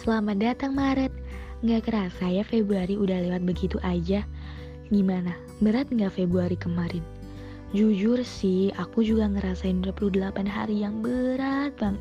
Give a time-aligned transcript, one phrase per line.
[0.00, 1.12] Selamat datang Maret.
[1.60, 4.24] Nggak kerasa ya Februari udah lewat begitu aja.
[4.88, 5.36] Gimana?
[5.60, 7.04] Berat nggak Februari kemarin?
[7.76, 12.00] Jujur sih, aku juga ngerasain 28 hari yang berat banget.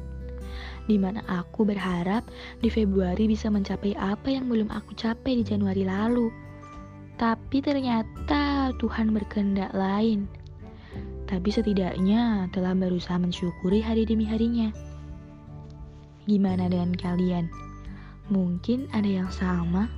[0.88, 2.24] Di mana aku berharap
[2.64, 6.32] di Februari bisa mencapai apa yang belum aku capai di Januari lalu.
[7.20, 10.24] Tapi ternyata Tuhan berkehendak lain.
[11.28, 14.72] Tapi setidaknya telah berusaha mensyukuri hari demi harinya.
[16.24, 17.69] Gimana dengan kalian?
[18.30, 19.90] Mungkin ada yang sama?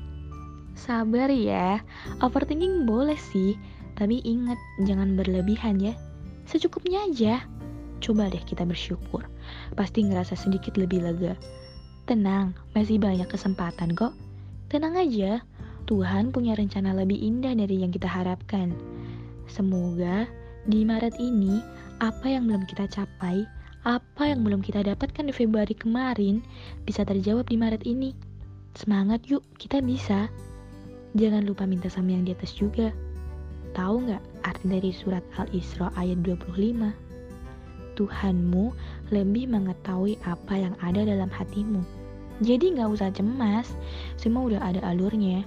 [0.72, 1.84] Sabar ya,
[2.23, 3.59] overthinking boleh sih,
[3.99, 4.55] tapi ingat
[4.88, 5.94] jangan berlebihan ya.
[6.48, 7.44] Secukupnya aja.
[8.02, 9.27] Coba deh kita bersyukur,
[9.77, 11.38] pasti ngerasa sedikit lebih lega.
[12.09, 14.17] Tenang, masih banyak kesempatan kok.
[14.73, 15.45] Tenang aja,
[15.86, 18.73] Tuhan punya rencana lebih indah dari yang kita harapkan.
[19.45, 20.25] Semoga
[20.66, 21.61] di Maret ini,
[22.02, 23.45] apa yang belum kita capai,
[23.86, 26.41] apa yang belum kita dapatkan di Februari kemarin
[26.86, 28.30] bisa terjawab di Maret ini.
[28.72, 30.31] Semangat yuk, kita bisa.
[31.11, 32.95] Jangan lupa minta sama yang di atas juga.
[33.75, 36.92] Tahu nggak arti dari surat Al-Isra ayat 25?
[37.99, 38.72] Tuhanmu
[39.11, 41.83] lebih mengetahui apa yang ada dalam hatimu.
[42.42, 43.75] Jadi nggak usah cemas,
[44.17, 45.44] semua udah ada alurnya.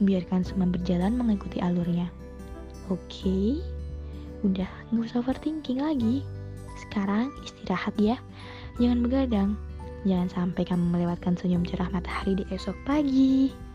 [0.00, 2.08] Biarkan semua berjalan mengikuti alurnya.
[2.88, 3.60] Oke,
[4.46, 6.24] udah nggak usah overthinking lagi.
[6.86, 8.16] Sekarang istirahat ya,
[8.80, 9.50] jangan begadang.
[10.08, 13.69] Jangan sampai kamu melewatkan senyum cerah matahari di esok pagi.